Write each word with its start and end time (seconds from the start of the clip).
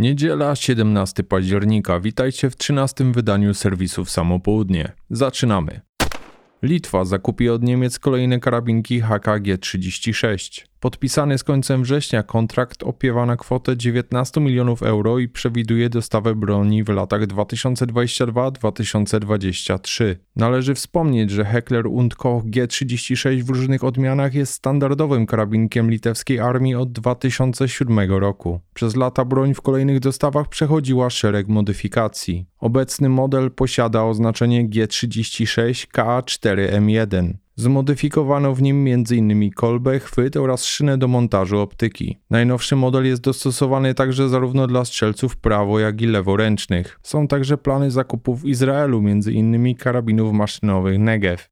Niedziela, 0.00 0.56
17 0.56 1.22
października. 1.22 2.00
Witajcie 2.00 2.50
w 2.50 2.56
13 2.56 3.12
wydaniu 3.12 3.54
serwisu 3.54 4.04
w 4.04 4.10
Samopołudnie. 4.10 4.92
Zaczynamy. 5.10 5.80
Litwa 6.62 7.04
zakupi 7.04 7.48
od 7.48 7.62
Niemiec 7.62 7.98
kolejne 7.98 8.40
karabinki 8.40 9.02
HKG-36. 9.02 10.69
Podpisany 10.80 11.38
z 11.38 11.44
końcem 11.44 11.82
września 11.82 12.22
kontrakt 12.22 12.82
opiewa 12.82 13.26
na 13.26 13.36
kwotę 13.36 13.76
19 13.76 14.40
milionów 14.40 14.82
euro 14.82 15.18
i 15.18 15.28
przewiduje 15.28 15.88
dostawę 15.88 16.34
broni 16.34 16.84
w 16.84 16.88
latach 16.88 17.26
2022-2023. 17.26 20.16
Należy 20.36 20.74
wspomnieć, 20.74 21.30
że 21.30 21.44
Heckler 21.44 21.86
und 21.86 22.14
Koch 22.14 22.44
G36 22.44 23.42
w 23.42 23.50
różnych 23.50 23.84
odmianach 23.84 24.34
jest 24.34 24.52
standardowym 24.52 25.26
karabinkiem 25.26 25.90
litewskiej 25.90 26.40
armii 26.40 26.74
od 26.74 26.92
2007 26.92 28.12
roku. 28.12 28.60
Przez 28.74 28.96
lata 28.96 29.24
broń 29.24 29.54
w 29.54 29.60
kolejnych 29.60 30.00
dostawach 30.00 30.48
przechodziła 30.48 31.10
szereg 31.10 31.48
modyfikacji. 31.48 32.46
Obecny 32.58 33.08
model 33.08 33.50
posiada 33.50 34.04
oznaczenie 34.04 34.68
G36 34.68 35.86
KA4M1. 35.86 37.32
Zmodyfikowano 37.60 38.54
w 38.54 38.62
nim 38.62 38.86
m.in. 38.86 39.50
kolbę, 39.50 39.98
chwyt 39.98 40.36
oraz 40.36 40.64
szynę 40.64 40.98
do 40.98 41.08
montażu 41.08 41.58
optyki. 41.58 42.18
Najnowszy 42.30 42.76
model 42.76 43.06
jest 43.06 43.22
dostosowany 43.22 43.94
także 43.94 44.28
zarówno 44.28 44.66
dla 44.66 44.84
strzelców 44.84 45.36
prawo, 45.36 45.80
jak 45.80 46.02
i 46.02 46.06
leworęcznych. 46.06 47.00
Są 47.02 47.28
także 47.28 47.58
plany 47.58 47.90
zakupu 47.90 48.36
w 48.36 48.44
Izraelu 48.44 48.98
m.in. 48.98 49.74
karabinów 49.74 50.32
maszynowych 50.32 50.98
Negev. 50.98 51.42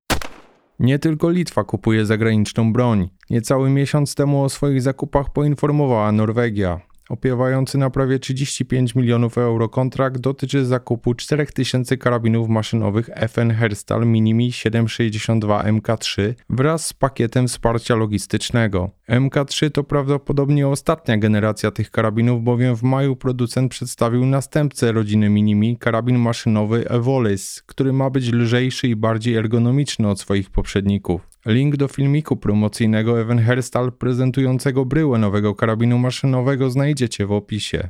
Nie 0.78 0.98
tylko 0.98 1.31
Litwa 1.31 1.65
kupuje 1.65 2.06
zagraniczną 2.06 2.72
broń. 2.72 3.09
Niecały 3.31 3.70
miesiąc 3.70 4.15
temu 4.15 4.43
o 4.43 4.48
swoich 4.48 4.83
zakupach 4.83 5.33
poinformowała 5.33 6.12
Norwegia. 6.12 6.81
Opiewający 7.09 7.78
na 7.78 7.91
prawie 7.91 8.19
35 8.19 8.95
milionów 8.95 9.39
euro 9.39 9.69
kontrakt 9.69 10.19
dotyczy 10.19 10.67
zakupu 10.67 11.15
4000 11.15 11.97
karabinów 11.97 12.48
maszynowych 12.48 13.11
FN 13.28 13.50
Herstal 13.50 14.06
Minimi 14.06 14.53
762 14.53 15.62
MK3 15.62 16.34
wraz 16.50 16.87
z 16.87 16.92
pakietem 16.92 17.48
wsparcia 17.48 17.95
logistycznego. 17.95 18.97
MK3 19.09 19.70
to 19.70 19.84
prawdopodobnie 19.84 20.69
ostatnia 20.69 21.19
generacja 21.19 21.70
tych 21.70 21.91
karabinów, 21.91 22.42
bowiem 22.42 22.77
w 22.77 22.83
maju 22.83 23.17
producent 23.17 23.70
przedstawił 23.70 24.27
następcę 24.27 24.92
rodziny 24.92 25.28
Minimi, 25.28 25.77
karabin 25.77 26.19
maszynowy 26.19 26.89
Evolis, 26.89 27.62
który 27.67 27.92
ma 27.92 28.11
być 28.11 28.33
lżejszy 28.33 28.89
i 28.89 28.97
bardziej 28.97 29.34
ergonomiczny 29.34 30.09
od 30.09 30.20
swoich 30.20 30.50
poprzedników. 30.50 31.28
Link 31.47 31.77
do 31.77 31.89
filmiku 31.89 32.37
promocyjnego 32.37 33.20
Evan 33.20 33.39
Herstal 33.39 33.92
prezentującego 33.92 34.84
bryłę 34.84 35.19
nowego 35.19 35.55
karabinu 35.55 35.98
maszynowego 35.98 36.70
znajdziecie 36.70 37.27
w 37.27 37.33
opisie. 37.33 37.89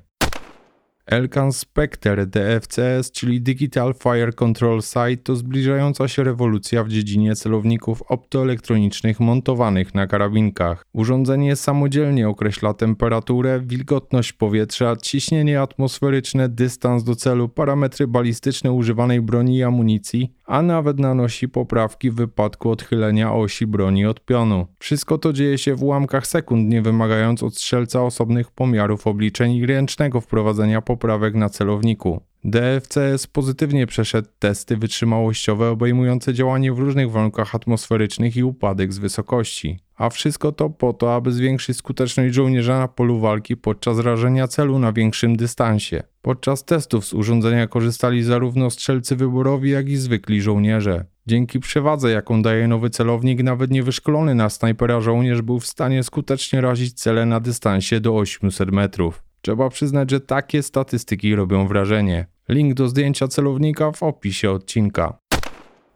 Elkan 1.10 1.52
Spectre 1.52 2.26
DFCS, 2.26 3.10
czyli 3.12 3.40
Digital 3.40 3.94
Fire 3.94 4.32
Control 4.32 4.82
Sight, 4.82 5.24
to 5.24 5.36
zbliżająca 5.36 6.08
się 6.08 6.24
rewolucja 6.24 6.84
w 6.84 6.88
dziedzinie 6.88 7.36
celowników 7.36 8.02
optoelektronicznych 8.02 9.20
montowanych 9.20 9.94
na 9.94 10.06
karabinkach. 10.06 10.84
Urządzenie 10.92 11.56
samodzielnie 11.56 12.28
określa 12.28 12.74
temperaturę, 12.74 13.60
wilgotność 13.60 14.32
powietrza, 14.32 14.96
ciśnienie 14.96 15.60
atmosferyczne, 15.60 16.48
dystans 16.48 17.04
do 17.04 17.14
celu, 17.16 17.48
parametry 17.48 18.06
balistyczne 18.06 18.72
używanej 18.72 19.22
broni 19.22 19.56
i 19.56 19.62
amunicji, 19.62 20.32
a 20.44 20.62
nawet 20.62 20.98
nanosi 20.98 21.48
poprawki 21.48 22.10
w 22.10 22.14
wypadku 22.14 22.70
odchylenia 22.70 23.34
osi 23.34 23.66
broni 23.66 24.06
od 24.06 24.24
pionu. 24.24 24.66
Wszystko 24.78 25.18
to 25.18 25.32
dzieje 25.32 25.58
się 25.58 25.74
w 25.74 25.82
ułamkach 25.82 26.26
sekund, 26.26 26.68
nie 26.68 26.82
wymagając 26.82 27.42
od 27.42 27.54
strzelca 27.54 28.02
osobnych 28.02 28.50
pomiarów 28.50 29.06
obliczeń 29.06 29.52
i 29.52 29.66
ręcznego 29.66 30.20
wprowadzenia 30.20 30.82
poprawek 30.98 31.34
na 31.34 31.48
celowniku. 31.48 32.20
DFCS 32.44 33.26
pozytywnie 33.26 33.86
przeszedł 33.86 34.28
testy 34.38 34.76
wytrzymałościowe 34.76 35.70
obejmujące 35.70 36.34
działanie 36.34 36.72
w 36.72 36.78
różnych 36.78 37.10
warunkach 37.10 37.54
atmosferycznych 37.54 38.36
i 38.36 38.44
upadek 38.44 38.92
z 38.92 38.98
wysokości. 38.98 39.78
A 39.96 40.10
wszystko 40.10 40.52
to 40.52 40.70
po 40.70 40.92
to, 40.92 41.14
aby 41.14 41.32
zwiększyć 41.32 41.76
skuteczność 41.76 42.34
żołnierza 42.34 42.78
na 42.78 42.88
polu 42.88 43.20
walki 43.20 43.56
podczas 43.56 43.98
rażenia 43.98 44.48
celu 44.48 44.78
na 44.78 44.92
większym 44.92 45.36
dystansie. 45.36 46.02
Podczas 46.22 46.64
testów 46.64 47.06
z 47.06 47.14
urządzenia 47.14 47.66
korzystali 47.66 48.22
zarówno 48.22 48.70
strzelcy 48.70 49.16
wyborowi, 49.16 49.70
jak 49.70 49.88
i 49.88 49.96
zwykli 49.96 50.42
żołnierze. 50.42 51.04
Dzięki 51.26 51.60
przewadze, 51.60 52.10
jaką 52.10 52.42
daje 52.42 52.68
nowy 52.68 52.90
celownik, 52.90 53.42
nawet 53.42 53.70
niewyszkolony 53.70 54.34
na 54.34 54.50
snajpera 54.50 55.00
żołnierz 55.00 55.42
był 55.42 55.60
w 55.60 55.66
stanie 55.66 56.02
skutecznie 56.02 56.60
razić 56.60 57.00
cele 57.00 57.26
na 57.26 57.40
dystansie 57.40 58.00
do 58.00 58.16
800 58.16 58.70
metrów. 58.70 59.27
Trzeba 59.48 59.68
przyznać, 59.68 60.10
że 60.10 60.20
takie 60.20 60.62
statystyki 60.62 61.34
robią 61.34 61.68
wrażenie. 61.68 62.26
Link 62.48 62.74
do 62.74 62.88
zdjęcia 62.88 63.28
celownika 63.28 63.92
w 63.92 64.02
opisie 64.02 64.50
odcinka. 64.50 65.18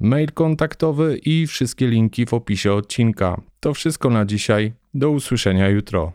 Mail 0.01 0.33
kontaktowy 0.33 1.19
i 1.25 1.47
wszystkie 1.47 1.87
linki 1.87 2.27
w 2.27 2.35
opisie 2.35 2.73
odcinka. 2.73 3.41
To 3.61 3.75
wszystko 3.75 4.11
na 4.11 4.25
dzisiaj. 4.25 4.73
Do 4.95 5.11
usłyszenia 5.11 5.69
jutro. 5.69 6.13